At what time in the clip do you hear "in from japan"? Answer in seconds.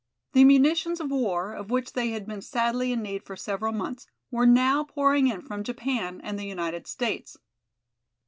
5.27-6.19